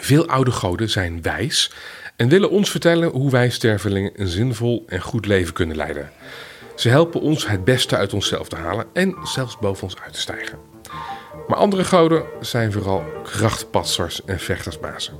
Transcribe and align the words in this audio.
Veel 0.00 0.28
oude 0.28 0.50
goden 0.50 0.90
zijn 0.90 1.22
wijs 1.22 1.72
en 2.16 2.28
willen 2.28 2.50
ons 2.50 2.70
vertellen 2.70 3.10
hoe 3.10 3.30
wij 3.30 3.50
stervelingen 3.50 4.12
een 4.14 4.26
zinvol 4.28 4.84
en 4.86 5.00
goed 5.00 5.26
leven 5.26 5.54
kunnen 5.54 5.76
leiden. 5.76 6.10
Ze 6.74 6.88
helpen 6.88 7.20
ons 7.20 7.48
het 7.48 7.64
beste 7.64 7.96
uit 7.96 8.12
onszelf 8.12 8.48
te 8.48 8.56
halen 8.56 8.86
en 8.92 9.16
zelfs 9.22 9.58
boven 9.58 9.82
ons 9.82 9.96
uit 10.02 10.12
te 10.12 10.20
stijgen. 10.20 10.58
Maar 11.46 11.58
andere 11.58 11.84
goden 11.84 12.24
zijn 12.40 12.72
vooral 12.72 13.04
krachtpassers 13.22 14.24
en 14.24 14.38
vechtersbazen. 14.38 15.14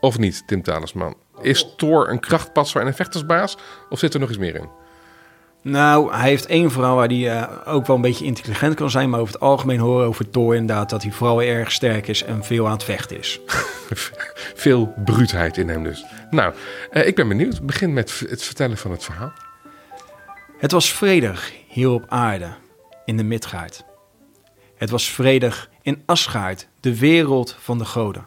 Of 0.00 0.18
niet, 0.18 0.46
Tim 0.46 0.62
Talisman? 0.62 1.16
Is 1.40 1.74
Thor 1.76 2.10
een 2.10 2.20
krachtpasser 2.20 2.80
en 2.80 2.86
een 2.86 2.94
vechtersbaas? 2.94 3.56
Of 3.90 3.98
zit 3.98 4.14
er 4.14 4.20
nog 4.20 4.28
iets 4.28 4.38
meer 4.38 4.54
in? 4.54 4.81
Nou, 5.62 6.14
hij 6.14 6.28
heeft 6.28 6.46
één 6.46 6.70
vrouw 6.70 6.96
waar 6.96 7.08
hij 7.08 7.40
eh, 7.40 7.72
ook 7.74 7.86
wel 7.86 7.96
een 7.96 8.02
beetje 8.02 8.24
intelligent 8.24 8.74
kan 8.74 8.90
zijn. 8.90 9.10
Maar 9.10 9.20
over 9.20 9.32
het 9.32 9.42
algemeen 9.42 9.78
horen 9.78 10.06
over 10.06 10.30
Thor 10.30 10.54
inderdaad 10.54 10.90
dat 10.90 11.02
hij 11.02 11.12
vooral 11.12 11.42
erg 11.42 11.72
sterk 11.72 12.08
is 12.08 12.22
en 12.22 12.44
veel 12.44 12.66
aan 12.66 12.72
het 12.72 12.84
vechten 12.84 13.18
is. 13.18 13.40
Veel 14.54 14.94
bruutheid 15.04 15.56
in 15.56 15.68
hem 15.68 15.82
dus. 15.82 16.04
Nou, 16.30 16.54
eh, 16.90 17.06
ik 17.06 17.14
ben 17.14 17.28
benieuwd. 17.28 17.60
Begin 17.62 17.92
met 17.92 18.24
het 18.28 18.42
vertellen 18.42 18.76
van 18.76 18.90
het 18.90 19.04
verhaal. 19.04 19.32
Het 20.58 20.72
was 20.72 20.92
vredig 20.92 21.52
hier 21.68 21.90
op 21.90 22.04
aarde, 22.08 22.52
in 23.04 23.16
de 23.16 23.24
Midgaard. 23.24 23.84
Het 24.76 24.90
was 24.90 25.10
vredig 25.10 25.70
in 25.82 26.02
Asgaard, 26.06 26.68
de 26.80 26.98
wereld 26.98 27.56
van 27.60 27.78
de 27.78 27.84
goden. 27.84 28.26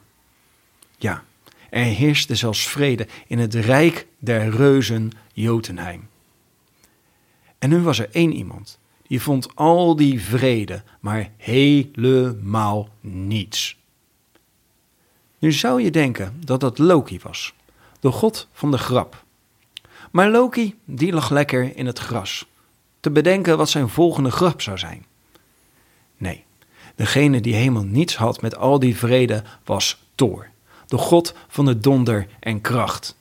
Ja, 0.97 1.23
er 1.69 1.83
heerste 1.83 2.35
zelfs 2.35 2.67
vrede 2.67 3.07
in 3.27 3.39
het 3.39 3.53
rijk 3.53 4.07
der 4.19 4.49
reuzen 4.49 5.11
Jotunheim. 5.33 6.07
En 7.65 7.71
nu 7.71 7.79
was 7.79 7.99
er 7.99 8.09
één 8.11 8.33
iemand 8.33 8.79
die 9.07 9.21
vond 9.21 9.55
al 9.55 9.95
die 9.95 10.21
vrede, 10.21 10.83
maar 10.99 11.31
helemaal 11.37 12.89
niets. 13.01 13.77
Nu 15.39 15.51
zou 15.51 15.81
je 15.81 15.91
denken 15.91 16.39
dat 16.45 16.59
dat 16.59 16.77
Loki 16.77 17.19
was, 17.23 17.53
de 17.99 18.11
god 18.11 18.47
van 18.51 18.71
de 18.71 18.77
grap. 18.77 19.23
Maar 20.11 20.29
Loki, 20.29 20.75
die 20.83 21.13
lag 21.13 21.29
lekker 21.29 21.75
in 21.77 21.85
het 21.85 21.99
gras, 21.99 22.45
te 22.99 23.11
bedenken 23.11 23.57
wat 23.57 23.69
zijn 23.69 23.89
volgende 23.89 24.31
grap 24.31 24.61
zou 24.61 24.77
zijn. 24.77 25.05
Nee, 26.17 26.43
degene 26.95 27.41
die 27.41 27.55
helemaal 27.55 27.83
niets 27.83 28.15
had 28.15 28.41
met 28.41 28.55
al 28.57 28.79
die 28.79 28.97
vrede 28.97 29.43
was 29.63 30.03
Thor, 30.15 30.49
de 30.87 30.97
god 30.97 31.35
van 31.47 31.65
de 31.65 31.79
donder 31.79 32.27
en 32.39 32.61
kracht. 32.61 33.17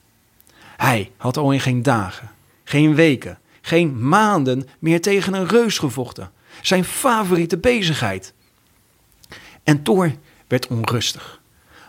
Hij 0.77 1.11
had 1.17 1.37
al 1.37 1.51
in 1.51 1.59
geen 1.59 1.83
dagen, 1.83 2.31
geen 2.63 2.95
weken, 2.95 3.39
geen 3.65 4.07
maanden 4.07 4.67
meer 4.79 5.01
tegen 5.01 5.33
een 5.33 5.47
reus 5.47 5.77
gevochten. 5.77 6.31
Zijn 6.61 6.83
favoriete 6.83 7.57
bezigheid. 7.57 8.33
En 9.63 9.83
Thor 9.83 10.11
werd 10.47 10.67
onrustig. 10.67 11.41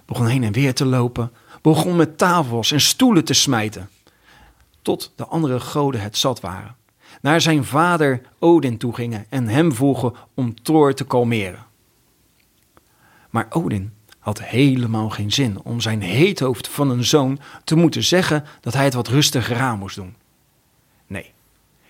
Begon 0.06 0.26
heen 0.26 0.44
en 0.44 0.52
weer 0.52 0.74
te 0.74 0.84
lopen. 0.84 1.32
Begon 1.62 1.96
met 1.96 2.18
tafels 2.18 2.72
en 2.72 2.80
stoelen 2.80 3.24
te 3.24 3.34
smijten. 3.34 3.88
Tot 4.82 5.12
de 5.16 5.26
andere 5.26 5.60
goden 5.60 6.00
het 6.00 6.16
zat 6.16 6.40
waren. 6.40 6.76
Naar 7.20 7.40
zijn 7.40 7.64
vader 7.64 8.20
Odin 8.38 8.78
toe 8.78 8.94
gingen 8.94 9.26
en 9.28 9.48
hem 9.48 9.74
vroegen 9.74 10.12
om 10.34 10.62
Thor 10.62 10.94
te 10.94 11.04
kalmeren. 11.04 11.66
Maar 13.30 13.46
Odin 13.50 13.92
had 14.18 14.42
helemaal 14.42 15.10
geen 15.10 15.32
zin 15.32 15.62
om 15.62 15.80
zijn 15.80 16.02
heethoofd 16.02 16.68
van 16.68 16.90
een 16.90 17.04
zoon 17.04 17.38
te 17.64 17.76
moeten 17.76 18.04
zeggen 18.04 18.44
dat 18.60 18.72
hij 18.74 18.84
het 18.84 18.94
wat 18.94 19.08
rustiger 19.08 19.58
aan 19.58 19.78
moest 19.78 19.96
doen. 19.96 20.14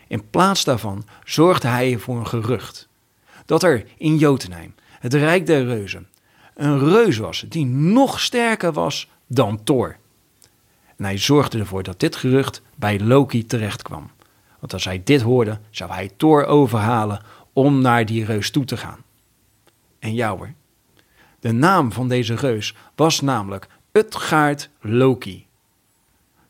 In 0.07 0.31
plaats 0.31 0.65
daarvan 0.65 1.05
zorgde 1.25 1.69
hij 1.69 1.99
voor 1.99 2.17
een 2.17 2.27
gerucht. 2.27 2.89
Dat 3.45 3.63
er 3.63 3.85
in 3.97 4.17
Jotunheim, 4.17 4.75
het 5.01 5.15
Rijk 5.15 5.47
der 5.47 5.65
Reuzen, 5.65 6.09
een 6.55 6.79
reus 6.79 7.17
was 7.17 7.45
die 7.49 7.67
nog 7.67 8.21
sterker 8.21 8.73
was 8.73 9.09
dan 9.27 9.65
Thor. 9.65 9.97
En 10.97 11.05
hij 11.05 11.19
zorgde 11.19 11.59
ervoor 11.59 11.83
dat 11.83 12.01
dit 12.01 12.17
gerucht 12.17 12.63
bij 12.75 13.01
Loki 13.01 13.47
terecht 13.47 13.83
kwam. 13.83 14.11
Want 14.59 14.73
als 14.73 14.85
hij 14.85 15.01
dit 15.05 15.23
hoorde, 15.23 15.59
zou 15.71 15.91
hij 15.91 16.11
Thor 16.17 16.45
overhalen 16.45 17.23
om 17.53 17.81
naar 17.81 18.07
die 18.07 18.25
reus 18.25 18.51
toe 18.51 18.65
te 18.65 18.77
gaan. 18.77 18.99
En 19.99 20.15
ja 20.15 20.37
hoor, 20.37 20.53
de 21.41 21.53
naam 21.53 21.93
van 21.93 22.09
deze 22.09 22.35
reus 22.35 22.75
was 22.95 23.21
namelijk 23.21 23.69
Utgaard 23.93 24.71
Loki. 24.81 25.47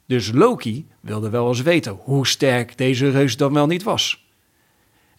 Dus 0.06 0.32
Loki 0.32 0.86
wilde 1.06 1.30
wel 1.30 1.48
eens 1.48 1.62
weten 1.62 1.98
hoe 2.02 2.26
sterk 2.26 2.78
deze 2.78 3.10
reus 3.10 3.36
dan 3.36 3.52
wel 3.52 3.66
niet 3.66 3.82
was. 3.82 4.26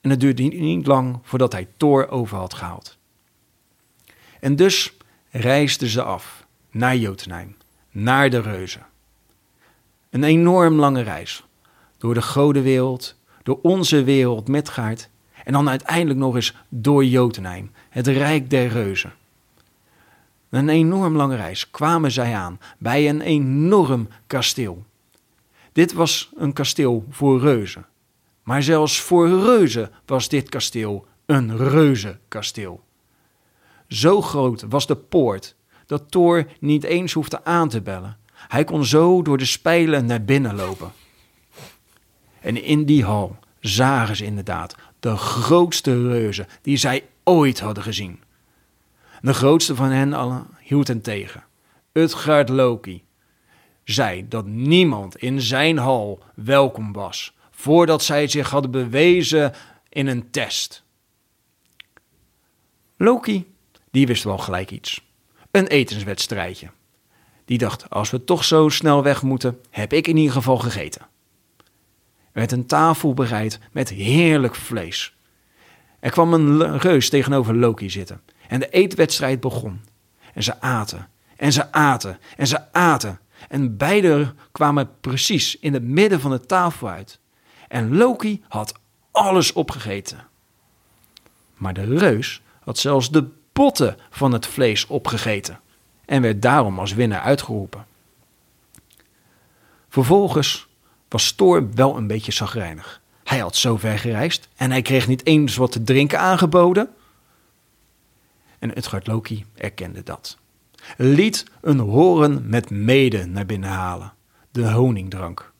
En 0.01 0.09
het 0.09 0.19
duurde 0.19 0.43
niet 0.43 0.87
lang 0.87 1.19
voordat 1.23 1.51
hij 1.51 1.67
Thor 1.77 2.09
over 2.09 2.37
had 2.37 2.53
gehaald. 2.53 2.97
En 4.39 4.55
dus 4.55 4.93
reisden 5.29 5.87
ze 5.87 6.03
af 6.03 6.45
naar 6.71 6.95
Jotunheim, 6.95 7.55
naar 7.91 8.29
de 8.29 8.41
reuzen. 8.41 8.85
Een 10.09 10.23
enorm 10.23 10.75
lange 10.75 11.01
reis, 11.01 11.43
door 11.97 12.13
de 12.13 12.21
godenwereld, 12.21 13.15
door 13.43 13.59
onze 13.61 14.03
wereld 14.03 14.47
Midgaard 14.47 15.09
en 15.43 15.53
dan 15.53 15.69
uiteindelijk 15.69 16.19
nog 16.19 16.35
eens 16.35 16.53
door 16.69 17.05
Jotunheim, 17.05 17.71
het 17.89 18.07
rijk 18.07 18.49
der 18.49 18.67
reuzen. 18.67 19.13
Een 20.49 20.69
enorm 20.69 21.15
lange 21.15 21.35
reis 21.35 21.69
kwamen 21.69 22.11
zij 22.11 22.35
aan 22.35 22.59
bij 22.77 23.09
een 23.09 23.21
enorm 23.21 24.07
kasteel. 24.27 24.85
Dit 25.77 25.93
was 25.93 26.31
een 26.35 26.53
kasteel 26.53 27.05
voor 27.09 27.39
reuzen. 27.39 27.85
Maar 28.43 28.63
zelfs 28.63 29.01
voor 29.01 29.27
reuzen 29.29 29.91
was 30.05 30.29
dit 30.29 30.49
kasteel 30.49 31.05
een 31.25 31.57
reuzenkasteel. 31.57 32.83
Zo 33.87 34.21
groot 34.21 34.65
was 34.69 34.87
de 34.87 34.95
poort 34.95 35.55
dat 35.85 36.11
Thor 36.11 36.47
niet 36.59 36.83
eens 36.83 37.13
hoefde 37.13 37.43
aan 37.43 37.69
te 37.69 37.81
bellen. 37.81 38.17
Hij 38.33 38.63
kon 38.63 38.85
zo 38.85 39.21
door 39.21 39.37
de 39.37 39.45
spijlen 39.45 40.05
naar 40.05 40.23
binnen 40.23 40.55
lopen. 40.55 40.91
En 42.39 42.63
in 42.63 42.85
die 42.85 43.03
hal 43.03 43.39
zagen 43.59 44.15
ze 44.15 44.25
inderdaad 44.25 44.75
de 44.99 45.17
grootste 45.17 46.07
reuzen 46.07 46.47
die 46.61 46.77
zij 46.77 47.07
ooit 47.23 47.59
hadden 47.59 47.83
gezien. 47.83 48.19
De 49.21 49.33
grootste 49.33 49.75
van 49.75 49.89
hen 49.89 50.13
allen 50.13 50.47
hield 50.59 50.87
hen 50.87 51.01
tegen. 51.01 51.43
Utgard 51.91 52.49
Loki 52.49 53.05
zei 53.89 54.27
dat 54.27 54.45
niemand 54.45 55.17
in 55.17 55.41
zijn 55.41 55.77
hal 55.77 56.23
welkom 56.33 56.93
was 56.93 57.35
voordat 57.51 58.03
zij 58.03 58.27
zich 58.27 58.49
hadden 58.49 58.71
bewezen 58.71 59.53
in 59.89 60.07
een 60.07 60.29
test. 60.31 60.83
Loki, 62.97 63.53
die 63.91 64.07
wist 64.07 64.23
wel 64.23 64.37
gelijk 64.37 64.71
iets. 64.71 65.05
Een 65.51 65.67
etenswedstrijdje. 65.67 66.69
Die 67.45 67.57
dacht, 67.57 67.89
als 67.89 68.09
we 68.09 68.23
toch 68.23 68.43
zo 68.43 68.69
snel 68.69 69.03
weg 69.03 69.21
moeten, 69.21 69.61
heb 69.69 69.93
ik 69.93 70.07
in 70.07 70.17
ieder 70.17 70.33
geval 70.33 70.57
gegeten. 70.57 71.01
Er 72.31 72.43
werd 72.43 72.51
een 72.51 72.65
tafel 72.65 73.13
bereid 73.13 73.59
met 73.71 73.89
heerlijk 73.89 74.55
vlees. 74.55 75.15
Er 75.99 76.11
kwam 76.11 76.33
een 76.33 76.79
reus 76.79 77.09
tegenover 77.09 77.55
Loki 77.55 77.89
zitten 77.89 78.21
en 78.47 78.59
de 78.59 78.69
eetwedstrijd 78.69 79.39
begon. 79.39 79.81
En 80.33 80.43
ze 80.43 80.61
aten, 80.61 81.09
en 81.35 81.53
ze 81.53 81.71
aten, 81.71 82.19
en 82.37 82.47
ze 82.47 82.73
aten. 82.73 83.19
En 83.49 83.77
beide 83.77 84.33
kwamen 84.51 84.89
precies 85.01 85.59
in 85.59 85.73
het 85.73 85.83
midden 85.83 86.19
van 86.19 86.31
de 86.31 86.45
tafel 86.45 86.89
uit. 86.89 87.19
En 87.67 87.97
Loki 87.97 88.43
had 88.47 88.73
alles 89.11 89.53
opgegeten. 89.53 90.27
Maar 91.53 91.73
de 91.73 91.97
reus 91.97 92.41
had 92.63 92.77
zelfs 92.77 93.11
de 93.11 93.27
botten 93.53 93.97
van 94.09 94.31
het 94.31 94.45
vlees 94.45 94.87
opgegeten 94.87 95.59
en 96.05 96.21
werd 96.21 96.41
daarom 96.41 96.79
als 96.79 96.93
winnaar 96.93 97.21
uitgeroepen. 97.21 97.85
Vervolgens 99.89 100.67
was 101.07 101.31
Thor 101.31 101.73
wel 101.73 101.97
een 101.97 102.07
beetje 102.07 102.31
zagrijnig. 102.31 103.01
Hij 103.23 103.39
had 103.39 103.55
zo 103.55 103.77
ver 103.77 103.99
gereisd 103.99 104.47
en 104.55 104.71
hij 104.71 104.81
kreeg 104.81 105.07
niet 105.07 105.25
eens 105.25 105.55
wat 105.55 105.71
te 105.71 105.83
drinken 105.83 106.19
aangeboden. 106.19 106.89
En 108.59 108.77
Utgard 108.77 109.07
Loki 109.07 109.45
erkende 109.55 110.03
dat. 110.03 110.37
Liet 110.97 111.45
een 111.61 111.79
horen 111.79 112.49
met 112.49 112.69
mede 112.69 113.25
naar 113.25 113.45
binnen 113.45 113.69
halen, 113.69 114.13
de 114.51 114.71
honingdrank. 114.71 115.51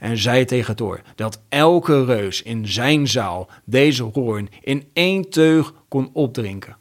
En 0.00 0.18
zei 0.18 0.44
tegen 0.44 0.76
Thor 0.76 1.00
dat 1.14 1.42
elke 1.48 2.04
reus 2.04 2.42
in 2.42 2.68
zijn 2.68 3.08
zaal 3.08 3.48
deze 3.64 4.02
hoorn 4.02 4.48
in 4.60 4.88
één 4.92 5.30
teug 5.30 5.74
kon 5.88 6.10
opdrinken. 6.12 6.76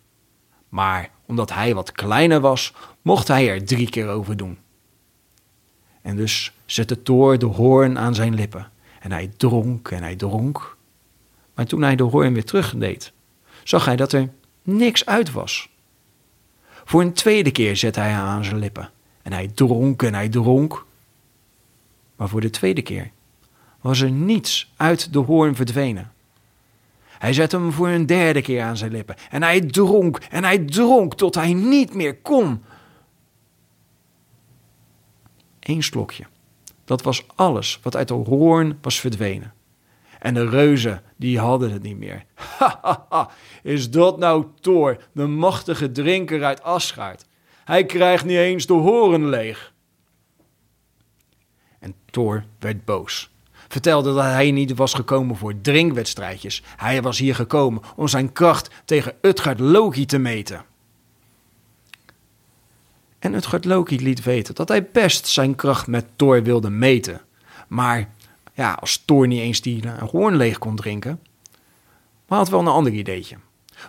Maar 0.69 1.09
omdat 1.25 1.53
hij 1.53 1.75
wat 1.75 1.91
kleiner 1.91 2.39
was, 2.39 2.73
mocht 3.01 3.27
hij 3.27 3.49
er 3.49 3.65
drie 3.65 3.89
keer 3.89 4.07
over 4.07 4.37
doen. 4.37 4.57
En 6.01 6.15
dus 6.15 6.53
zette 6.65 7.03
Thor 7.03 7.37
de 7.37 7.45
hoorn 7.45 7.99
aan 7.99 8.15
zijn 8.15 8.35
lippen. 8.35 8.71
En 8.99 9.11
hij 9.11 9.31
dronk 9.37 9.91
en 9.91 10.01
hij 10.03 10.15
dronk. 10.15 10.77
Maar 11.55 11.65
toen 11.65 11.81
hij 11.81 11.95
de 11.95 12.03
hoorn 12.03 12.33
weer 12.33 12.45
terugdeed, 12.45 13.13
zag 13.63 13.85
hij 13.85 13.95
dat 13.95 14.11
er 14.11 14.29
niks 14.63 15.05
uit 15.05 15.31
was. 15.31 15.69
Voor 16.83 17.01
een 17.01 17.13
tweede 17.13 17.51
keer 17.51 17.77
zette 17.77 17.99
hij 17.99 18.11
haar 18.11 18.27
aan 18.27 18.43
zijn 18.43 18.59
lippen. 18.59 18.89
En 19.21 19.33
hij 19.33 19.47
dronk 19.47 20.03
en 20.03 20.13
hij 20.13 20.29
dronk. 20.29 20.85
Maar 22.15 22.29
voor 22.29 22.41
de 22.41 22.49
tweede 22.49 22.81
keer 22.81 23.11
was 23.81 24.01
er 24.01 24.11
niets 24.11 24.71
uit 24.77 25.13
de 25.13 25.19
hoorn 25.19 25.55
verdwenen. 25.55 26.11
Hij 27.07 27.33
zette 27.33 27.55
hem 27.55 27.71
voor 27.71 27.87
een 27.87 28.05
derde 28.05 28.41
keer 28.41 28.61
aan 28.63 28.77
zijn 28.77 28.91
lippen. 28.91 29.15
En 29.29 29.43
hij 29.43 29.61
dronk 29.61 30.17
en 30.17 30.43
hij 30.43 30.57
dronk 30.57 31.13
tot 31.13 31.35
hij 31.35 31.53
niet 31.53 31.93
meer 31.93 32.15
kon. 32.17 32.63
Eén 35.59 35.83
slokje. 35.83 36.23
Dat 36.85 37.01
was 37.01 37.25
alles 37.35 37.79
wat 37.81 37.95
uit 37.95 38.07
de 38.07 38.13
hoorn 38.13 38.77
was 38.81 38.99
verdwenen. 38.99 39.53
En 40.23 40.33
de 40.33 40.49
reuzen, 40.49 41.01
die 41.17 41.39
hadden 41.39 41.71
het 41.71 41.81
niet 41.81 41.97
meer. 41.97 42.25
Ha. 42.57 43.29
Is 43.63 43.89
dat 43.89 44.17
nou 44.17 44.45
Thor, 44.59 44.97
de 45.11 45.27
machtige 45.27 45.91
drinker 45.91 46.43
uit 46.43 46.63
Asgard? 46.63 47.25
Hij 47.63 47.85
krijgt 47.85 48.25
niet 48.25 48.37
eens 48.37 48.65
de 48.65 48.73
horen 48.73 49.29
leeg. 49.29 49.73
En 51.79 51.95
Thor 52.05 52.43
werd 52.59 52.85
boos. 52.85 53.31
Vertelde 53.67 54.13
dat 54.13 54.23
hij 54.23 54.51
niet 54.51 54.75
was 54.75 54.93
gekomen 54.93 55.35
voor 55.35 55.61
drinkwedstrijdjes. 55.61 56.63
Hij 56.77 57.01
was 57.01 57.17
hier 57.17 57.35
gekomen 57.35 57.81
om 57.95 58.07
zijn 58.07 58.31
kracht 58.31 58.69
tegen 58.85 59.15
Utgard 59.21 59.59
Loki 59.59 60.05
te 60.05 60.17
meten. 60.17 60.65
En 63.19 63.33
Utgard 63.33 63.65
Loki 63.65 64.01
liet 64.01 64.23
weten 64.23 64.55
dat 64.55 64.67
hij 64.67 64.85
best 64.85 65.27
zijn 65.27 65.55
kracht 65.55 65.87
met 65.87 66.05
Thor 66.15 66.43
wilde 66.43 66.69
meten. 66.69 67.21
Maar 67.67 68.09
ja, 68.53 68.73
als 68.73 69.03
Thor 69.05 69.27
niet 69.27 69.39
eens 69.39 69.61
die 69.61 69.85
uh, 69.85 69.97
hoorn 69.97 70.35
leeg 70.35 70.57
kon 70.57 70.75
drinken. 70.75 71.19
Maar 72.27 72.37
had 72.37 72.49
wel 72.49 72.59
een 72.59 72.67
ander 72.67 72.93
ideetje. 72.93 73.37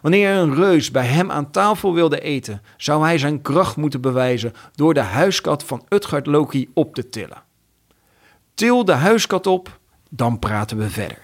Wanneer 0.02 0.30
een 0.30 0.54
reus 0.54 0.90
bij 0.90 1.06
hem 1.06 1.30
aan 1.30 1.50
tafel 1.50 1.94
wilde 1.94 2.20
eten, 2.20 2.62
zou 2.76 3.04
hij 3.04 3.18
zijn 3.18 3.42
kracht 3.42 3.76
moeten 3.76 4.00
bewijzen 4.00 4.54
door 4.74 4.94
de 4.94 5.00
huiskat 5.00 5.64
van 5.64 5.86
Utgard 5.88 6.26
Loki 6.26 6.70
op 6.74 6.94
te 6.94 7.08
tillen. 7.08 7.42
Til 8.54 8.84
de 8.84 8.92
huiskat 8.92 9.46
op, 9.46 9.78
dan 10.10 10.38
praten 10.38 10.78
we 10.78 10.90
verder. 10.90 11.18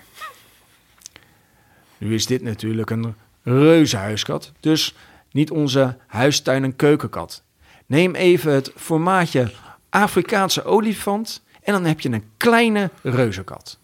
Nu 1.98 2.14
is 2.14 2.26
dit 2.26 2.42
natuurlijk 2.42 2.90
een 2.90 3.14
reuzenhuiskat, 3.42 4.52
dus 4.60 4.94
niet 5.30 5.50
onze 5.50 5.96
huistuin- 6.06 6.64
en 6.64 6.76
keukenkat. 6.76 7.42
Neem 7.86 8.14
even 8.14 8.52
het 8.52 8.72
formaatje 8.76 9.52
Afrikaanse 9.88 10.64
olifant 10.64 11.42
en 11.62 11.72
dan 11.72 11.84
heb 11.84 12.00
je 12.00 12.08
een 12.08 12.30
kleine 12.36 12.90
reuzenkat. 13.02 13.78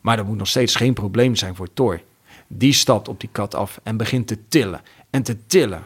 Maar 0.00 0.16
dat 0.16 0.26
moet 0.26 0.36
nog 0.36 0.48
steeds 0.48 0.74
geen 0.74 0.94
probleem 0.94 1.36
zijn 1.36 1.54
voor 1.54 1.72
Thor. 1.72 2.00
Die 2.46 2.72
stapt 2.72 3.08
op 3.08 3.20
die 3.20 3.28
kat 3.32 3.54
af 3.54 3.80
en 3.82 3.96
begint 3.96 4.26
te 4.26 4.48
tillen 4.48 4.80
en 5.10 5.22
te 5.22 5.46
tillen. 5.46 5.84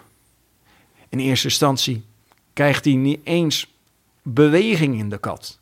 In 1.08 1.18
eerste 1.18 1.46
instantie 1.46 2.04
krijgt 2.52 2.84
hij 2.84 2.94
niet 2.94 3.20
eens 3.24 3.74
beweging 4.22 4.98
in 4.98 5.08
de 5.08 5.18
kat. 5.18 5.58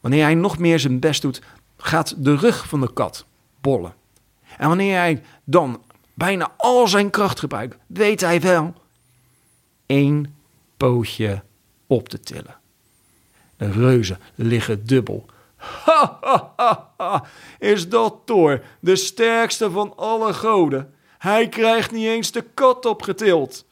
Wanneer 0.00 0.22
hij 0.22 0.34
nog 0.34 0.58
meer 0.58 0.78
zijn 0.78 0.98
best 0.98 1.22
doet, 1.22 1.42
gaat 1.76 2.24
de 2.24 2.36
rug 2.36 2.68
van 2.68 2.80
de 2.80 2.92
kat 2.92 3.24
bollen. 3.60 3.94
En 4.56 4.68
wanneer 4.68 4.96
hij 4.96 5.22
dan 5.44 5.82
bijna 6.14 6.52
al 6.56 6.88
zijn 6.88 7.10
kracht 7.10 7.38
gebruikt, 7.38 7.76
weet 7.86 8.20
hij 8.20 8.40
wel 8.40 8.74
één 9.86 10.34
pootje 10.76 11.42
op 11.86 12.08
te 12.08 12.20
tillen. 12.20 12.59
De 13.60 13.70
reuzen 13.70 14.18
liggen 14.34 14.86
dubbel. 14.86 15.26
Ha, 15.56 17.24
is 17.58 17.88
dat 17.88 18.16
Thor, 18.24 18.62
de 18.80 18.96
sterkste 18.96 19.70
van 19.70 19.96
alle 19.96 20.32
goden? 20.32 20.94
Hij 21.18 21.48
krijgt 21.48 21.90
niet 21.90 22.06
eens 22.06 22.32
de 22.32 22.44
kat 22.54 22.86
opgetild. 22.86 23.64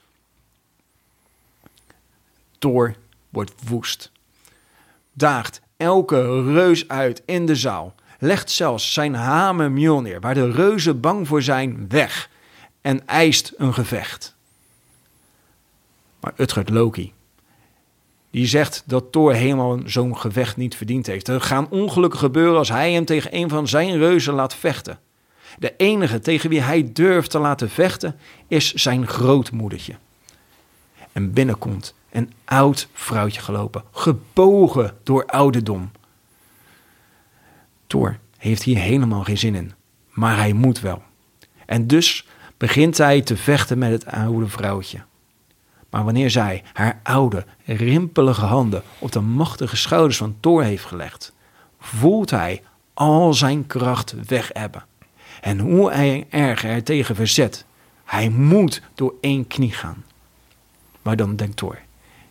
Thor 2.59 2.95
wordt 3.29 3.53
woest. 3.69 4.13
Daagt 5.13 5.61
elke 5.77 6.43
reus 6.53 6.89
uit 6.89 7.23
in 7.25 7.47
de 7.47 7.57
zaal. 7.57 7.95
Legt 8.19 8.51
zelfs 8.51 8.93
zijn 8.93 9.15
hamer 9.15 9.71
Mjolnir, 9.71 10.21
waar 10.21 10.35
de 10.35 10.51
reuzen 10.51 11.01
bang 11.01 11.27
voor 11.29 11.43
zijn, 11.43 11.89
weg. 11.89 12.31
En 12.81 13.07
eist 13.07 13.53
een 13.57 13.75
gevecht. 13.75 14.37
Maar 16.21 16.33
Utgard 16.37 16.69
Loki, 16.69 17.13
die 18.39 18.47
zegt 18.47 18.83
dat 18.87 19.13
Thor 19.13 19.33
helemaal 19.33 19.79
zo'n 19.85 20.19
gevecht 20.19 20.57
niet 20.57 20.77
verdiend 20.77 21.07
heeft. 21.07 21.29
Er 21.29 21.41
gaan 21.41 21.71
ongelukken 21.71 22.19
gebeuren 22.19 22.59
als 22.59 22.69
hij 22.69 22.93
hem 22.93 23.05
tegen 23.05 23.37
een 23.37 23.49
van 23.49 23.69
zijn 23.69 23.99
reuzen 23.99 24.35
laat 24.35 24.55
vechten. 24.55 24.99
De 25.59 25.75
enige 25.77 26.21
tegen 26.21 26.51
wie 26.51 26.61
hij 26.61 26.91
durft 26.93 27.31
te 27.31 27.39
laten 27.39 27.71
vechten 27.71 28.17
is 28.49 28.75
zijn 28.75 29.07
grootmoedertje. 29.07 29.95
En 31.13 31.33
binnenkomt 31.33 31.95
een 32.11 32.33
oud 32.45 32.89
vrouwtje 32.93 33.41
gelopen, 33.41 33.83
gebogen 33.93 34.97
door 35.03 35.27
ouderdom. 35.27 35.91
Thor 37.87 38.19
heeft 38.37 38.63
hier 38.63 38.79
helemaal 38.79 39.25
geen 39.25 39.39
zin 39.39 39.55
in, 39.55 39.73
maar 40.11 40.37
hij 40.37 40.53
moet 40.53 40.81
wel. 40.81 41.03
En 41.67 41.87
dus 41.87 42.27
begint 42.57 42.99
hij 42.99 43.21
te 43.21 43.37
vechten 43.37 43.79
met 43.79 43.91
het 43.91 44.07
oude 44.07 44.49
vrouwtje. 44.49 44.99
Maar 45.91 46.05
wanneer 46.05 46.31
zij 46.31 46.63
haar 46.73 47.01
oude, 47.03 47.45
rimpelige 47.65 48.45
handen 48.45 48.83
op 48.99 49.13
de 49.13 49.21
machtige 49.21 49.77
schouders 49.77 50.17
van 50.17 50.37
Thor 50.41 50.63
heeft 50.63 50.85
gelegd, 50.85 51.33
voelt 51.81 52.31
hij 52.31 52.63
al 52.95 53.35
zijn 53.35 53.67
kracht 53.67 54.15
weg 54.27 54.51
hebben. 54.53 54.85
En 55.41 55.59
hoe 55.59 55.91
hij 55.91 56.27
erger 56.31 56.71
er 56.71 56.83
tegen 56.83 57.15
verzet, 57.15 57.65
hij 58.05 58.29
moet 58.29 58.83
door 58.95 59.15
één 59.21 59.47
knie 59.47 59.73
gaan. 59.73 60.05
Maar 61.03 61.17
dan 61.17 61.37
denkt 61.37 61.57
Thor, 61.57 61.79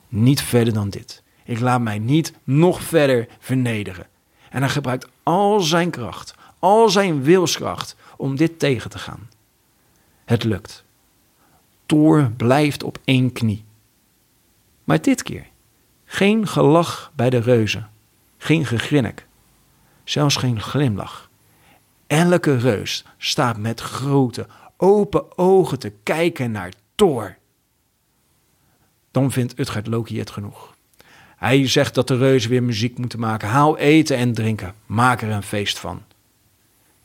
niet 0.08 0.42
verder 0.42 0.74
dan 0.74 0.90
dit. 0.90 1.24
Ik 1.44 1.60
laat 1.60 1.82
mij 1.82 2.00
niet 2.00 2.34
nog 2.44 2.82
verder 2.82 3.28
vernederen. 3.40 4.08
En 4.50 4.62
hij 4.62 4.70
gebruikt 4.70 5.08
al 5.24 5.60
zijn 5.60 5.90
kracht, 5.90 6.36
al 6.60 6.90
zijn 6.90 7.24
wilskracht 7.24 7.96
om 8.18 8.36
dit 8.36 8.60
tegen 8.60 8.90
te 8.90 9.00
gaan. 9.00 9.30
Het 10.26 10.44
lukt. 10.44 10.86
Thor 11.88 12.32
blijft 12.38 12.84
op 12.84 13.00
één 13.04 13.32
knie. 13.32 13.64
Maar 14.84 15.02
dit 15.02 15.24
keer 15.24 15.46
geen 16.06 16.48
gelach 16.48 17.12
bij 17.16 17.30
de 17.30 17.38
reuzen, 17.38 17.90
geen 18.38 18.66
gegrinnik, 18.66 19.26
zelfs 20.04 20.36
geen 20.36 20.62
glimlach. 20.62 21.30
Elke 22.08 22.58
reus 22.58 23.06
staat 23.18 23.58
met 23.58 23.80
grote, 23.80 24.48
open 24.78 25.38
ogen 25.38 25.80
te 25.80 25.92
kijken 26.04 26.52
naar 26.52 26.74
Thor. 26.96 27.38
Dan 29.12 29.32
vindt 29.32 29.60
Utgard 29.60 29.88
Loki 29.88 30.20
het 30.20 30.30
genoeg. 30.30 30.76
Hij 31.38 31.68
zegt 31.68 31.96
dat 31.96 32.08
de 32.08 32.18
reuzen 32.18 32.50
weer 32.50 32.64
muziek 32.64 32.98
moeten 32.98 33.20
maken. 33.20 33.48
Haal 33.48 33.78
eten 33.78 34.18
en 34.18 34.34
drinken. 34.34 34.74
Maak 34.86 35.22
er 35.22 35.30
een 35.30 35.44
feest 35.44 35.80
van. 35.80 36.02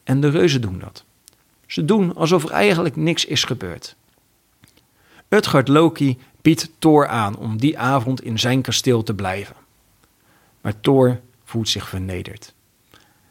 En 0.05 0.21
de 0.21 0.29
reuzen 0.29 0.61
doen 0.61 0.79
dat. 0.79 1.05
Ze 1.67 1.85
doen 1.85 2.15
alsof 2.15 2.45
er 2.45 2.51
eigenlijk 2.51 2.97
niks 2.97 3.25
is 3.25 3.45
gebeurd. 3.45 3.97
Utgard 5.35 5.69
Loki 5.69 6.19
biedt 6.43 6.71
Thor 6.79 7.09
aan 7.09 7.37
om 7.37 7.57
die 7.57 7.79
avond 7.79 8.23
in 8.23 8.39
zijn 8.39 8.63
kasteel 8.63 9.03
te 9.03 9.15
blijven. 9.15 9.57
Maar 10.61 10.81
Thor 10.81 11.21
voelt 11.45 11.69
zich 11.69 11.89
vernederd. 11.89 12.55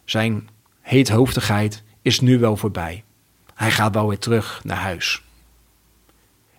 Zijn 0.05 0.49
heethoofdigheid 0.79 1.83
is 2.01 2.19
nu 2.19 2.39
wel 2.39 2.57
voorbij. 2.57 3.03
Hij 3.53 3.71
gaat 3.71 3.93
wel 3.93 4.07
weer 4.07 4.19
terug 4.19 4.63
naar 4.63 4.77
huis. 4.77 5.23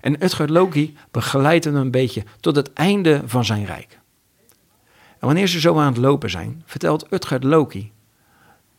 En 0.01 0.25
Utgard 0.25 0.51
Loki 0.51 0.97
begeleidt 1.11 1.65
hem 1.65 1.77
een 1.77 1.91
beetje 1.91 2.25
tot 2.41 2.57
het 2.57 2.73
einde 2.73 3.23
van 3.27 3.45
zijn 3.45 3.65
rijk. 3.65 3.99
En 5.19 5.27
wanneer 5.27 5.47
ze 5.47 5.61
zo 5.61 5.79
aan 5.79 5.93
het 5.93 6.03
lopen 6.03 6.31
zijn, 6.31 6.63
vertelt 6.67 7.13
Utgard 7.13 7.45
Loki 7.45 7.93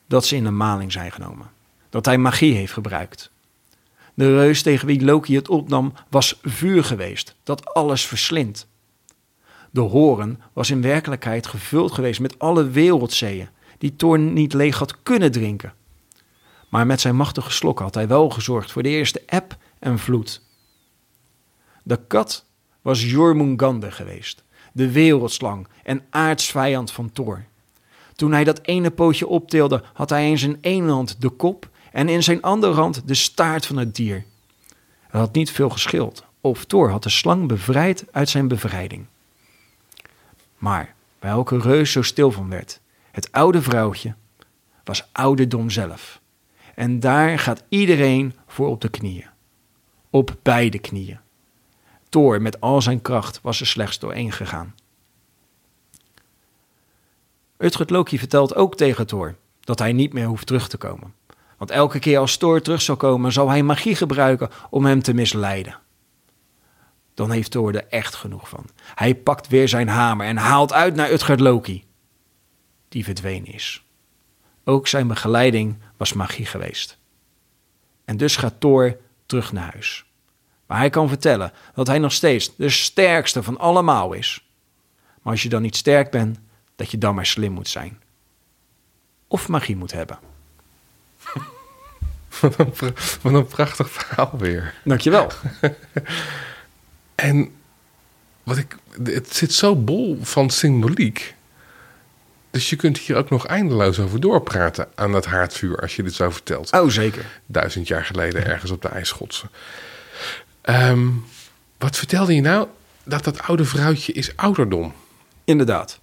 dat 0.08 0.25
ze 0.25 0.36
in 0.36 0.46
een 0.46 0.58
maling 0.58 0.91
zijn 0.91 1.12
genomen. 1.12 1.50
Dat 1.89 2.05
hij 2.05 2.17
magie 2.17 2.55
heeft 2.55 2.74
gebruikt. 2.74 3.32
De 4.13 4.36
reus 4.36 4.62
tegen 4.62 4.88
wie 4.88 5.05
Loki 5.05 5.36
het 5.36 5.50
opnam 5.50 5.93
was 6.10 6.39
vuur 6.41 6.84
geweest, 6.84 7.36
dat 7.43 7.74
alles 7.74 8.05
verslindt. 8.05 8.67
De 9.72 9.82
horen 9.82 10.41
was 10.53 10.70
in 10.70 10.82
werkelijkheid 10.82 11.48
gevuld 11.48 11.91
geweest 11.91 12.20
met 12.20 12.39
alle 12.39 12.70
wereldzeeën, 12.70 13.50
die 13.77 13.96
Thor 13.96 14.20
niet 14.20 14.53
leeg 14.53 14.77
had 14.77 15.03
kunnen 15.03 15.32
drinken. 15.32 15.74
Maar 16.70 16.86
met 16.86 17.01
zijn 17.01 17.15
machtige 17.15 17.51
slok 17.51 17.79
had 17.79 17.93
hij 17.93 18.08
wel 18.08 18.29
gezorgd 18.29 18.72
voor 18.72 18.84
de 18.84 18.89
eerste 18.89 19.22
eb 19.25 19.58
en 19.79 20.00
vloed. 20.00 20.41
De 21.84 22.00
kat 22.08 22.46
was 22.82 23.12
Jormungandr 23.12 23.88
geweest, 23.88 24.43
de 24.74 24.91
wereldslang 24.91 25.67
en 25.84 26.05
aardsvijand 26.10 26.91
van 26.91 27.12
Thor. 27.12 27.46
Toen 28.15 28.32
hij 28.32 28.43
dat 28.43 28.60
ene 28.62 28.91
pootje 28.91 29.27
optilde, 29.27 29.84
had 29.93 30.10
hij 30.10 30.29
in 30.29 30.38
zijn 30.38 30.58
ene 30.62 30.91
hand 30.91 31.22
de 31.22 31.29
kop 31.29 31.70
en 31.94 32.10
in 32.10 32.24
zijn 32.24 32.42
andere 32.42 32.74
hand 32.74 33.08
de 33.08 33.14
staart 33.14 33.66
van 33.66 33.78
het 33.78 33.96
dier. 33.96 34.26
Het 35.02 35.22
had 35.22 35.34
niet 35.34 35.52
veel 35.52 35.70
geschild 35.70 36.26
of 36.42 36.66
Thor 36.66 36.90
had 36.90 37.04
de 37.04 37.10
slang 37.10 37.48
bevrijd 37.48 38.06
uit 38.12 38.30
zijn 38.30 38.48
bevrijding. 38.48 39.06
Maar 40.58 40.94
bij 41.20 41.30
elke 41.30 41.58
reus 41.58 41.92
zo 41.92 42.02
stil 42.02 42.32
van 42.32 42.50
werd, 42.50 42.80
het 43.12 43.32
oude 43.32 43.62
vrouwtje 43.62 44.16
was 44.84 45.08
ouderdom 45.12 45.70
zelf. 45.70 46.22
En 46.76 47.00
daar 47.00 47.40
gaat 47.40 47.64
iedereen 47.70 48.34
voor 48.48 48.68
op 48.68 48.82
de 48.82 48.90
knieën. 48.90 49.28
Op 50.10 50.36
beide 50.42 50.80
knieën. 50.80 51.20
Thor 52.10 52.42
met 52.42 52.62
al 52.62 52.82
zijn 52.82 53.02
kracht 53.02 53.42
was 53.42 53.60
er 53.60 53.68
slechts 53.68 54.00
doorheen 54.00 54.32
gegaan. 54.32 54.76
Utgard 57.58 57.90
Loki 57.90 58.18
vertelt 58.18 58.56
ook 58.56 58.76
tegen 58.76 59.08
Thor 59.08 59.36
dat 59.60 59.80
hij 59.80 59.94
niet 59.94 60.14
meer 60.14 60.26
hoeft 60.26 60.48
terug 60.48 60.68
te 60.68 60.78
komen. 60.78 61.14
Want 61.63 61.75
elke 61.75 62.00
keer 62.00 62.17
als 62.17 62.38
Thor 62.38 62.62
terug 62.62 62.82
zal 62.82 62.96
komen, 62.96 63.32
zal 63.32 63.50
hij 63.50 63.63
magie 63.63 63.96
gebruiken 63.96 64.50
om 64.70 64.86
hem 64.86 65.01
te 65.01 65.13
misleiden. 65.13 65.79
Dan 67.13 67.32
heeft 67.32 67.51
Thor 67.51 67.75
er 67.75 67.88
echt 67.88 68.15
genoeg 68.15 68.50
van. 68.50 68.65
Hij 68.96 69.15
pakt 69.15 69.48
weer 69.48 69.67
zijn 69.67 69.88
hamer 69.88 70.25
en 70.25 70.38
haalt 70.38 70.74
uit 70.74 70.96
naar 70.96 71.12
Utgard 71.12 71.39
Loki, 71.39 71.86
die 72.89 73.03
verdwenen 73.03 73.53
is. 73.53 73.86
Ook 74.63 74.88
zijn 74.88 75.08
begeleiding 75.08 75.77
was 75.98 76.13
magie 76.13 76.46
geweest. 76.46 76.98
En 78.05 78.17
dus 78.17 78.36
gaat 78.36 78.60
Thor 78.60 78.98
terug 79.25 79.51
naar 79.51 79.72
huis. 79.72 80.05
Maar 80.65 80.77
hij 80.77 80.89
kan 80.89 81.08
vertellen 81.08 81.51
dat 81.74 81.88
hij 81.88 82.00
nog 82.00 82.12
steeds 82.12 82.55
de 82.55 82.70
sterkste 82.70 83.43
van 83.43 83.58
allemaal 83.58 84.13
is. 84.13 84.48
Maar 85.22 85.34
als 85.34 85.43
je 85.43 85.50
dan 85.50 85.62
niet 85.62 85.75
sterk 85.75 86.12
bent, 86.12 86.39
dat 86.75 86.91
je 86.91 86.98
dan 86.98 87.15
maar 87.15 87.25
slim 87.25 87.51
moet 87.51 87.70
zijn. 87.70 88.01
Of 89.27 89.48
magie 89.48 89.75
moet 89.75 89.91
hebben. 89.91 90.33
Wat 92.42 92.58
een, 92.60 92.72
pra- 92.72 92.94
wat 93.22 93.34
een 93.34 93.48
prachtig 93.48 93.90
verhaal 93.92 94.32
weer. 94.38 94.74
Dankjewel. 94.84 95.32
En 97.16 97.52
wat 98.44 98.58
ik, 98.58 98.75
het 99.04 99.36
zit 99.36 99.54
zo 99.54 99.75
bol 99.75 100.18
van 100.22 100.50
symboliek. 100.50 101.36
Dus 102.52 102.70
je 102.70 102.75
kunt 102.75 102.98
hier 102.98 103.16
ook 103.16 103.30
nog 103.30 103.46
eindeloos 103.48 104.00
over 104.00 104.20
doorpraten 104.20 104.88
aan 104.96 105.12
dat 105.12 105.25
haardvuur 105.25 105.78
als 105.80 105.96
je 105.96 106.04
dit 106.04 106.13
zo 106.13 106.30
vertelt. 106.30 106.72
Oh, 106.72 106.90
zeker. 106.90 107.25
Duizend 107.46 107.88
jaar 107.88 108.06
geleden 108.06 108.46
ergens 108.46 108.72
op 108.72 108.82
de 108.82 108.88
IJsschotse. 108.88 109.46
Ehm, 110.62 111.08
wat 111.78 111.98
vertelde 111.98 112.36
je 112.36 112.42
nou? 112.42 112.68
Dat 113.04 113.24
dat 113.24 113.42
oude 113.42 113.66
vrouwtje 113.66 114.13
is 114.13 114.36
ouderdom. 114.36 114.94
Inderdaad. 115.46 116.00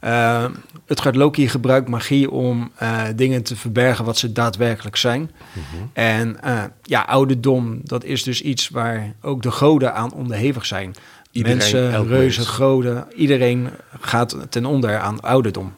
Eh, 0.00 0.44
het 0.86 1.00
gaat 1.00 1.16
Loki 1.16 1.48
gebruikt 1.48 1.88
magie 1.88 2.30
om 2.30 2.70
eh, 2.76 3.02
dingen 3.16 3.42
te 3.42 3.56
verbergen 3.56 4.04
wat 4.04 4.18
ze 4.18 4.32
daadwerkelijk 4.32 4.96
zijn. 4.96 5.30
En 5.92 6.42
eh, 6.42 6.64
ja, 6.82 7.02
ouderdom, 7.02 7.80
dat 7.82 8.04
is 8.04 8.22
dus 8.22 8.42
iets 8.42 8.68
waar 8.68 9.12
ook 9.22 9.42
de 9.42 9.50
goden 9.50 9.94
aan 9.94 10.12
onderhevig 10.12 10.66
zijn. 10.66 10.94
Iedereen, 11.30 11.58
Mensen, 11.58 12.06
reuzen, 12.06 12.42
mens. 12.42 12.54
goden, 12.54 13.06
iedereen 13.16 13.68
gaat 14.00 14.36
ten 14.48 14.64
onder 14.64 14.98
aan 14.98 15.20
ouderdom. 15.20 15.74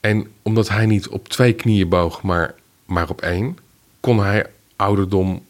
En 0.00 0.26
omdat 0.42 0.68
hij 0.68 0.86
niet 0.86 1.08
op 1.08 1.28
twee 1.28 1.52
knieën 1.52 1.88
boog, 1.88 2.22
maar, 2.22 2.54
maar 2.86 3.08
op 3.08 3.20
één, 3.20 3.58
kon 4.00 4.20
hij 4.22 4.46
ouderdom, 4.76 5.42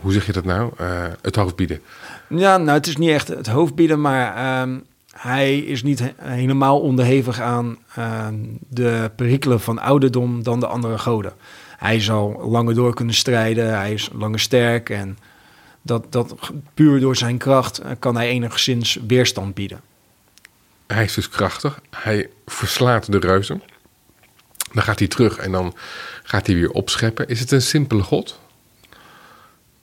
hoe 0.00 0.12
zeg 0.12 0.26
je 0.26 0.32
dat 0.32 0.44
nou, 0.44 0.72
het 1.22 1.36
hoofd 1.36 1.56
bieden. 1.56 1.80
Ja, 2.28 2.56
nou, 2.56 2.78
het 2.78 2.86
is 2.86 2.96
niet 2.96 3.10
echt 3.10 3.28
het 3.28 3.46
hoofd 3.46 3.74
bieden, 3.74 4.00
maar 4.00 4.36
ehm, 4.36 4.78
hij 5.12 5.58
is 5.58 5.82
niet 5.82 5.98
he- 5.98 6.12
helemaal 6.16 6.80
onderhevig 6.80 7.40
aan 7.40 7.78
de 8.68 9.10
perikelen 9.16 9.60
van 9.60 9.78
ouderdom 9.78 10.42
dan 10.42 10.60
de 10.60 10.66
andere 10.66 10.98
goden. 10.98 11.32
Hij 11.76 12.00
zal 12.00 12.48
langer 12.50 12.74
door 12.74 12.94
kunnen 12.94 13.14
strijden, 13.14 13.78
hij 13.78 13.92
is 13.92 14.10
langer 14.12 14.40
sterk 14.40 14.90
en 14.90 15.18
dat, 15.82 16.12
dat 16.12 16.34
puur 16.74 17.00
door 17.00 17.16
zijn 17.16 17.38
kracht 17.38 17.78
eh, 17.78 17.90
kan 17.98 18.16
hij 18.16 18.28
enigszins 18.28 18.98
weerstand 19.06 19.54
bieden. 19.54 19.80
Hij 20.86 21.04
is 21.04 21.14
dus 21.14 21.28
krachtig. 21.28 21.80
Hij 21.90 22.28
verslaat 22.46 23.12
de 23.12 23.18
reuzen. 23.18 23.62
Dan 24.72 24.82
gaat 24.82 24.98
hij 24.98 25.08
terug 25.08 25.36
en 25.36 25.52
dan 25.52 25.74
gaat 26.22 26.46
hij 26.46 26.56
weer 26.56 26.70
opscheppen. 26.70 27.28
Is 27.28 27.40
het 27.40 27.50
een 27.50 27.62
simpele 27.62 28.02
god? 28.02 28.40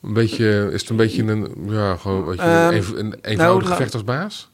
Een 0.03 0.13
beetje, 0.13 0.69
is 0.71 0.81
het 0.81 0.89
een 0.89 0.95
beetje 0.95 1.23
een, 1.23 1.55
ja, 1.67 1.95
gewoon 1.95 2.27
een, 2.27 2.39
Ehm, 2.39 2.95
een 2.95 3.15
eenvoudig 3.21 3.63
nou, 3.63 3.75
gevecht 3.75 3.93
als 3.93 4.03
baas? 4.03 4.48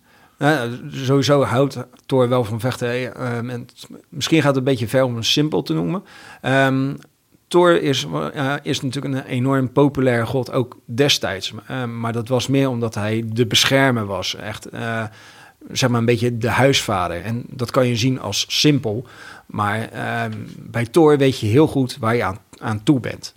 Sowieso 0.91 1.43
houdt 1.43 1.77
Thor 2.05 2.29
wel 2.29 2.43
van 2.43 2.59
vechten. 2.59 2.87
eh, 2.87 3.05
ehm, 3.05 3.49
en 3.49 3.67
misschien 4.09 4.41
gaat 4.41 4.47
het 4.47 4.57
een 4.57 4.63
beetje 4.63 4.87
ver 4.87 5.03
om 5.03 5.13
hem 5.13 5.23
simpel 5.23 5.61
te 5.61 5.73
noemen. 5.73 6.03
Ehm, 6.41 6.93
Thor 7.47 7.81
is, 7.81 8.07
eh, 8.33 8.53
is 8.61 8.81
natuurlijk 8.81 9.15
een 9.15 9.25
enorm 9.25 9.71
populaire 9.71 10.25
god, 10.25 10.51
ook 10.51 10.77
destijds. 10.85 11.53
Ehm, 11.67 11.99
maar 11.99 12.13
dat 12.13 12.27
was 12.27 12.47
meer 12.47 12.69
omdat 12.69 12.95
hij 12.95 13.23
de 13.25 13.45
beschermer 13.45 14.05
was. 14.05 14.35
Echt, 14.35 14.69
eh, 14.69 15.03
zeg 15.71 15.89
maar, 15.89 15.99
een 15.99 16.05
beetje 16.05 16.37
de 16.37 16.49
huisvader. 16.49 17.21
En 17.23 17.43
dat 17.49 17.71
kan 17.71 17.87
je 17.87 17.95
zien 17.95 18.19
als 18.19 18.45
simpel. 18.47 19.07
Maar 19.45 19.89
bij 20.59 20.85
Thor 20.85 21.17
weet 21.17 21.39
je 21.39 21.47
heel 21.47 21.67
goed 21.67 21.97
waar 21.99 22.15
je 22.15 22.23
aan, 22.23 22.39
aan 22.57 22.83
toe 22.83 22.99
bent. 22.99 23.33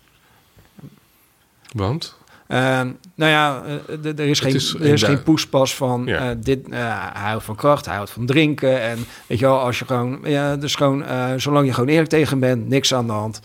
Want? 1.72 2.17
Ehm, 2.48 2.90
nou 3.14 3.30
ja, 3.30 3.62
eh, 3.88 4.04
er 4.18 4.20
is 4.20 4.40
geen, 4.40 4.54
is 4.54 4.74
er 4.74 4.80
is 4.84 5.02
geen 5.02 5.22
poespas 5.22 5.74
van 5.74 6.02
Ja. 6.06 6.30
eh, 6.30 6.36
dit. 6.38 6.68
eh, 6.68 6.78
hij 7.12 7.28
houdt 7.28 7.44
van 7.44 7.56
kracht, 7.56 7.86
hij 7.86 7.94
houdt 7.94 8.10
van 8.10 8.26
drinken. 8.26 8.80
En 8.80 8.98
weet 9.26 9.38
je 9.38 9.44
wel, 9.44 9.58
als 9.60 9.78
je 9.78 9.84
gewoon, 9.84 10.20
ja, 10.24 10.56
dus 10.56 10.74
gewoon, 10.74 11.04
zolang 11.40 11.66
je 11.66 11.72
gewoon 11.72 11.88
eerlijk 11.88 12.08
tegen 12.08 12.38
bent, 12.38 12.68
niks 12.68 12.94
aan 12.94 13.06
de 13.06 13.12
hand. 13.12 13.40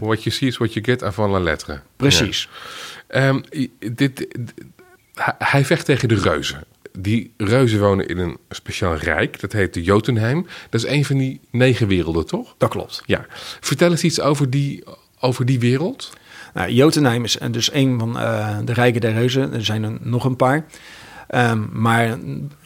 What 0.00 0.22
you 0.22 0.30
see 0.34 0.48
is 0.48 0.56
what 0.56 0.72
you 0.72 0.84
get 0.84 1.02
avant 1.02 1.30
la 1.32 1.38
lettre. 1.40 1.80
precies. 1.96 2.48
Ja. 3.08 3.14
Ehm, 3.14 3.40
dit, 3.92 4.26
hij 5.38 5.64
vecht 5.64 5.84
tegen 5.84 6.08
de 6.08 6.14
reuzen. 6.14 6.64
Die 6.98 7.32
reuzen 7.36 7.80
wonen 7.80 8.08
in 8.08 8.18
een 8.18 8.36
speciaal 8.50 8.94
rijk. 8.96 9.40
Dat 9.40 9.52
heet 9.52 9.74
de 9.74 9.82
Jotunheim. 9.82 10.46
Dat 10.70 10.84
is 10.84 10.90
een 10.90 11.04
van 11.04 11.16
die 11.18 11.40
negen 11.50 11.86
werelden, 11.86 12.26
toch? 12.26 12.54
Dat 12.58 12.70
klopt. 12.70 13.02
Ja. 13.06 13.26
Vertel 13.60 13.90
eens 13.90 14.02
iets 14.04 14.20
over 14.20 14.50
die, 14.50 14.84
over 15.20 15.44
die 15.46 15.58
wereld. 15.60 16.12
Nou, 16.52 16.70
Jotunheim 16.70 17.24
is 17.24 17.38
dus 17.50 17.72
een 17.72 17.98
van 17.98 18.18
eh, 18.18 18.56
de 18.64 18.72
rijken 18.72 19.00
der 19.00 19.12
reuzen. 19.12 19.54
Er 19.54 19.64
zijn 19.64 19.82
er 19.84 19.92
nog 20.00 20.24
een 20.24 20.36
paar. 20.36 20.64
Ehm, 21.28 21.60
maar 21.72 22.18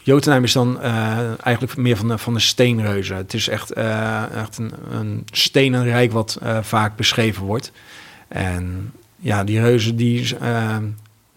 Jotunheim 0.03 0.45
is 0.45 0.53
dan 0.53 0.81
eh, 0.81 1.19
eigenlijk 1.41 1.77
meer 1.77 1.97
van 1.97 2.09
de, 2.09 2.19
van 2.19 2.35
de 2.35 2.41
steenreuzen. 2.41 3.17
Het 3.17 3.35
is 3.35 3.49
echt, 3.49 3.73
eh, 3.73 4.41
echt 4.41 4.59
een, 4.59 4.73
een 4.91 5.25
wat 6.13 6.39
vaak 6.61 6.97
beschreven 6.97 7.45
wordt. 7.45 7.73
En 8.29 8.93
ja, 9.17 9.45
die 9.45 9.61
reuzen 9.61 9.97
die 9.97 10.37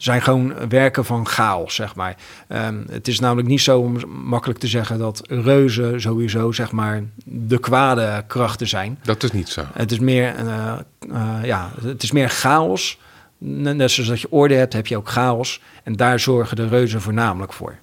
zijn 0.02 0.22
gewoon 0.22 0.70
werken 0.70 1.06
van 1.06 1.28
chaos, 1.28 1.76
zeg 1.76 1.96
maar. 1.96 2.16
Ehm, 2.48 2.84
het 2.90 3.08
is 3.08 3.20
namelijk 3.20 3.48
niet 3.48 3.62
zo 3.62 3.90
makkelijk 4.08 4.60
te 4.60 4.68
zeggen 4.68 5.00
dat 5.00 5.22
reuzen 5.28 6.02
sowieso, 6.02 6.52
zeg 6.52 6.72
maar, 6.72 7.04
de 7.26 7.60
kwade 7.60 8.24
krachten 8.28 8.68
zijn. 8.68 9.00
Dat 9.04 9.24
is 9.24 9.32
niet 9.32 9.50
zo. 9.50 9.66
Het 9.74 9.92
is 9.92 10.00
meer, 10.00 10.36
eh, 10.36 10.74
eh, 11.00 11.44
ja, 11.44 11.72
het 11.82 12.04
is 12.04 12.12
meer 12.12 12.30
chaos. 12.30 13.00
Net 13.38 13.92
zoals 13.92 14.10
dat 14.10 14.22
je 14.22 14.32
orde 14.32 14.54
hebt, 14.54 14.74
heb 14.74 14.88
je 14.88 14.98
ook 14.98 15.10
chaos. 15.10 15.62
En 15.84 15.96
daar 15.96 16.20
zorgen 16.20 16.56
de 16.56 16.68
reuzen 16.68 17.02
voornamelijk 17.02 17.54
voor. 17.54 17.76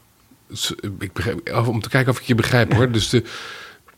Ik 0.98 1.12
begrijp, 1.12 1.66
om 1.66 1.80
te 1.80 1.88
kijken 1.88 2.12
of 2.12 2.18
ik 2.20 2.24
je 2.24 2.34
begrijp 2.34 2.72
hoor. 2.72 2.90
Dus 2.90 3.08
de, 3.08 3.24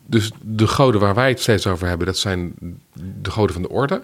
dus 0.06 0.30
de 0.42 0.66
goden 0.66 1.00
waar 1.00 1.14
wij 1.14 1.28
het 1.28 1.40
steeds 1.40 1.66
over 1.66 1.88
hebben, 1.88 2.06
dat 2.06 2.18
zijn 2.18 2.54
de 3.20 3.30
goden 3.30 3.52
van 3.52 3.62
de 3.62 3.68
orde. 3.68 4.02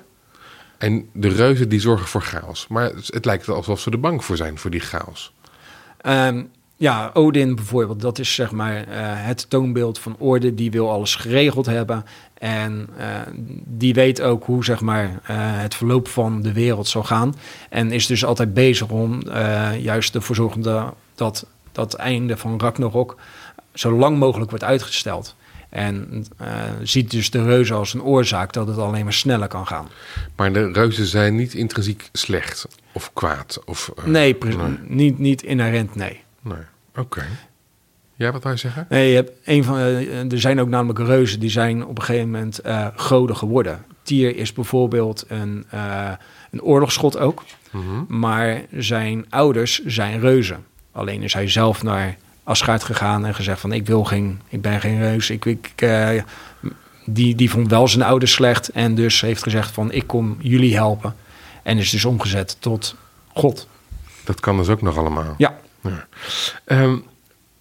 En 0.78 1.08
de 1.12 1.28
reuzen 1.28 1.68
die 1.68 1.80
zorgen 1.80 2.08
voor 2.08 2.22
chaos. 2.22 2.66
Maar 2.68 2.90
het, 3.06 3.24
lijkt 3.24 3.48
alsof 3.48 3.80
ze 3.80 3.90
er 3.90 4.00
bang 4.00 4.24
voor 4.24 4.36
zijn, 4.36 4.58
voor 4.58 4.70
die 4.70 4.80
chaos. 4.80 5.32
Ehm, 6.00 6.42
ja, 6.76 7.10
Odin 7.12 7.54
bijvoorbeeld, 7.54 8.00
dat 8.00 8.18
is 8.18 8.34
zeg 8.34 8.50
maar 8.50 8.76
eh, 8.76 8.84
het 9.00 9.50
toonbeeld 9.50 9.98
van 9.98 10.16
orde. 10.18 10.54
Die 10.54 10.70
wil 10.70 10.90
alles 10.90 11.14
geregeld 11.14 11.66
hebben. 11.66 12.04
En 12.34 12.88
eh, 12.96 13.06
die 13.64 13.94
weet 13.94 14.20
ook 14.20 14.44
hoe 14.44 14.64
zeg 14.64 14.80
maar, 14.80 15.04
eh, 15.04 15.36
het 15.38 15.74
verloop 15.74 16.08
van 16.08 16.42
de 16.42 16.52
wereld 16.52 16.88
zal 16.88 17.02
gaan. 17.02 17.34
En 17.70 17.92
is 17.92 18.06
dus 18.06 18.24
altijd 18.24 18.54
bezig 18.54 18.88
om 18.88 19.22
juist 19.78 20.14
ervoor 20.14 20.36
zorgen 20.36 20.62
dat 21.14 21.46
dat 21.72 21.94
einde 21.94 22.36
van 22.36 22.60
Ragnarok 22.60 23.16
zo 23.72 23.92
lang 23.92 24.18
mogelijk 24.18 24.50
wordt 24.50 24.64
uitgesteld. 24.64 25.34
En 25.74 26.24
eh, 26.36 26.48
ziet 26.82 27.10
dus 27.10 27.30
de 27.30 27.42
reuzen 27.42 27.76
als 27.76 27.94
een 27.94 28.02
oorzaak 28.02 28.52
dat 28.52 28.66
het 28.66 28.78
alleen 28.78 29.04
maar 29.04 29.12
sneller 29.12 29.48
kan 29.48 29.66
gaan. 29.66 29.88
Maar 30.36 30.52
de 30.52 30.72
reuzen 30.72 31.06
zijn 31.06 31.36
niet 31.36 31.54
intrinsiek 31.54 32.08
slecht 32.12 32.66
of 32.92 33.10
kwaad. 33.12 33.60
Of, 33.64 33.90
eh, 33.96 34.04
Nee. 34.04 34.36
Niet, 34.86 35.18
niet 35.18 35.42
inherent, 35.42 35.94
nee. 35.94 36.20
nee. 36.42 36.56
Oké. 36.96 37.24
Ja, 38.14 38.32
wat 38.32 38.42
wou 38.42 38.54
je 38.54 38.60
zeggen? 38.60 38.86
Nee, 38.88 39.08
je 39.08 39.14
hebt 39.14 39.30
een 39.44 39.64
van, 39.64 39.76
eh, 39.78 40.32
er 40.32 40.40
zijn 40.40 40.60
ook 40.60 40.68
namelijk 40.68 40.98
reuzen 40.98 41.40
die 41.40 41.50
zijn 41.50 41.86
op 41.86 41.98
een 41.98 42.04
gegeven 42.04 42.30
moment 42.30 42.58
eh, 42.58 42.86
goden 42.96 43.36
geworden. 43.36 43.84
Tyr 44.02 44.36
is 44.36 44.52
bijvoorbeeld 44.52 45.24
een, 45.28 45.64
eh, 45.70 46.10
een 46.50 46.62
oorlogsgod 46.62 47.18
ook, 47.18 47.42
Mhm. 47.70 48.18
maar 48.18 48.62
zijn 48.76 49.26
ouders 49.30 49.84
zijn 49.84 50.20
reuzen. 50.20 50.64
Alleen 50.92 51.22
is 51.22 51.32
hij 51.34 51.48
zelf 51.48 51.82
naar 51.82 52.16
Asgard 52.44 52.82
gegaan 52.82 53.26
en 53.26 53.34
gezegd 53.34 53.60
van 53.60 53.72
ik 53.72 53.86
wil 53.86 54.04
geen, 54.04 54.40
ik 54.48 54.60
ben 54.60 54.80
geen 54.80 54.98
reus. 54.98 55.30
Ik, 55.30 55.44
ik, 55.44 55.72
eh, 55.76 56.22
die, 57.04 57.34
die 57.34 57.50
vond 57.50 57.70
wel 57.70 57.88
zijn 57.88 58.02
ouders 58.02 58.32
slecht 58.32 58.68
en 58.68 58.94
dus 58.94 59.20
heeft 59.20 59.42
gezegd 59.42 59.70
van 59.70 59.92
ik 59.92 60.06
kom 60.06 60.36
jullie 60.40 60.76
helpen. 60.76 61.14
En 61.62 61.78
is 61.78 61.90
dus 61.90 62.04
omgezet 62.04 62.56
tot 62.60 62.94
God. 63.32 63.68
Dat 64.24 64.40
kan 64.40 64.56
dus 64.56 64.68
ook 64.68 64.82
nog 64.82 64.98
allemaal. 64.98 65.34
Ja. 65.38 65.58
Ja. 65.80 66.06
Ehm, 66.64 66.96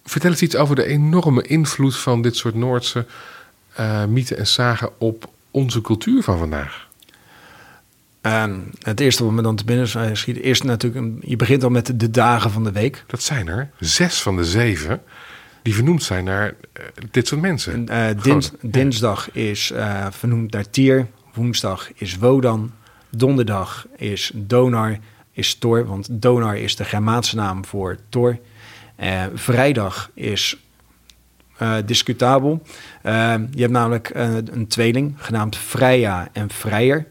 vertel 0.04 0.30
eens 0.30 0.42
iets 0.42 0.56
over 0.56 0.76
de 0.76 0.84
enorme 0.84 1.42
invloed 1.42 1.96
van 1.96 2.22
dit 2.22 2.36
soort 2.36 2.54
Noordse 2.54 3.06
mythen 4.08 4.38
en 4.38 4.46
zagen 4.46 4.90
op 4.98 5.28
onze 5.50 5.80
cultuur 5.80 6.22
van 6.22 6.38
vandaag. 6.38 6.86
Het 8.82 9.00
eerste 9.00 9.24
wat 9.24 9.32
me 9.32 9.42
dan 9.42 9.56
te 9.56 9.64
binnen 9.64 10.16
schiet, 10.16 10.36
eerst 10.36 10.64
natuurlijk, 10.64 11.14
je 11.20 11.36
begint 11.36 11.64
al 11.64 11.70
met 11.70 12.00
de, 12.00 12.10
dagen 12.10 12.50
van 12.50 12.64
de 12.64 12.72
week. 12.72 13.04
Dat 13.06 13.22
zijn 13.22 13.48
er 13.48 13.70
zes 13.78 14.22
van 14.22 14.36
de 14.36 14.44
zeven 14.44 15.02
die 15.62 15.74
vernoemd 15.74 16.02
zijn 16.02 16.24
naar 16.24 16.54
eh, 16.72 16.84
dit 17.10 17.26
soort 17.26 17.40
mensen. 17.40 17.72
En, 17.72 17.88
eh, 17.88 18.22
dins- 18.22 18.50
dinsdag 18.60 19.30
is 19.32 19.70
eh, 19.70 20.06
vernoemd 20.10 20.52
naar 20.52 20.70
Tier, 20.70 21.06
woensdag 21.34 21.90
is 21.94 22.16
Wodan, 22.16 22.72
donderdag 23.10 23.86
is 23.96 24.30
Donar, 24.34 24.98
is 25.32 25.54
Thor, 25.54 25.86
want 25.86 26.08
Donar 26.10 26.56
is 26.56 26.76
de 26.76 26.84
Germaanse 26.84 27.36
naam 27.36 27.64
voor 27.64 27.96
Thor. 28.08 28.38
Vrijdag 29.34 30.10
is 30.14 30.56
uh, 31.62 31.76
discutabel. 31.86 32.62
Uh, 33.06 33.34
je 33.50 33.60
hebt 33.60 33.72
namelijk 33.72 34.12
uh, 34.16 34.34
een 34.34 34.66
tweeling 34.66 35.14
genaamd 35.16 35.56
Freya 35.56 36.28
en 36.32 36.50
Vrijer. 36.50 37.06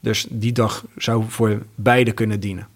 Dus 0.00 0.26
die 0.30 0.52
dag 0.52 0.84
zou 0.96 1.24
voor 1.28 1.62
beide 1.74 2.12
kunnen 2.12 2.40
dienen. 2.40 2.68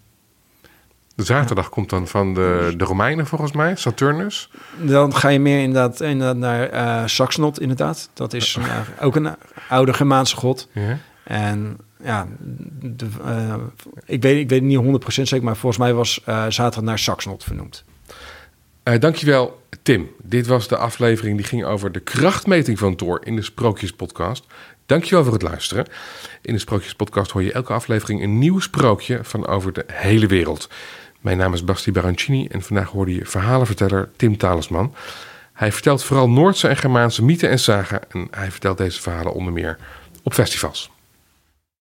De 1.15 1.23
zaterdag 1.23 1.69
komt 1.69 1.89
dan 1.89 2.07
van 2.07 2.33
de, 2.33 2.73
de 2.77 2.83
Romeinen 2.83 3.27
volgens 3.27 3.51
mij, 3.51 3.75
Saturnus. 3.75 4.49
Dan 4.81 5.15
ga 5.15 5.29
je 5.29 5.39
meer 5.39 5.59
inderdaad, 5.59 6.01
inderdaad 6.01 6.37
naar 6.37 6.73
uh, 6.73 7.07
Saxnot 7.07 7.59
inderdaad. 7.59 8.09
Dat 8.13 8.33
is 8.33 8.57
uh, 8.59 8.79
ook 9.01 9.15
een 9.15 9.35
oude 9.69 9.93
Germaanse 9.93 10.35
god. 10.35 10.67
Ja. 10.71 10.97
En 11.23 11.77
ja, 12.03 12.27
de, 12.81 13.07
uh, 13.25 13.55
ik, 14.05 14.21
weet, 14.21 14.37
ik 14.37 14.49
weet 14.49 14.59
het 14.59 14.83
niet 14.83 15.03
100% 15.03 15.21
zeker, 15.21 15.43
maar 15.43 15.55
volgens 15.57 15.81
mij 15.81 15.93
was 15.93 16.21
zaterdag 16.49 16.81
naar 16.81 16.99
Saxnot 16.99 17.43
vernoemd. 17.43 17.83
Uh, 18.85 18.99
dankjewel, 18.99 19.61
Tim. 19.83 20.11
Dit 20.23 20.47
was 20.47 20.67
de 20.67 20.77
aflevering 20.77 21.37
die 21.37 21.45
ging 21.45 21.63
over 21.63 21.91
de 21.91 21.99
krachtmeting 21.99 22.79
van 22.79 22.95
Thor 22.95 23.21
in 23.23 23.35
de 23.35 23.41
Sprookjespodcast. 23.41 24.45
Dankjewel 24.85 25.23
voor 25.23 25.33
het 25.33 25.41
luisteren. 25.41 25.85
In 26.41 26.53
de 26.53 26.59
Sprookjespodcast 26.59 27.31
hoor 27.31 27.43
je 27.43 27.51
elke 27.51 27.73
aflevering 27.73 28.21
een 28.21 28.39
nieuw 28.39 28.59
sprookje 28.59 29.19
van 29.23 29.47
over 29.47 29.73
de 29.73 29.85
hele 29.91 30.27
wereld. 30.27 30.69
Mijn 31.21 31.37
naam 31.37 31.53
is 31.53 31.63
Basti 31.63 31.91
Barancini 31.91 32.47
en 32.47 32.61
vandaag 32.61 32.89
hoorde 32.89 33.15
je 33.15 33.25
verhalenverteller 33.25 34.09
Tim 34.15 34.37
Talisman. 34.37 34.95
Hij 35.53 35.71
vertelt 35.71 36.03
vooral 36.03 36.29
Noordse 36.29 36.67
en 36.67 36.77
Germaanse 36.77 37.23
mythen 37.23 37.49
en 37.49 37.59
zagen 37.59 38.11
en 38.11 38.27
hij 38.31 38.51
vertelt 38.51 38.77
deze 38.77 39.01
verhalen 39.01 39.33
onder 39.33 39.53
meer 39.53 39.77
op 40.23 40.33
festivals. 40.33 40.91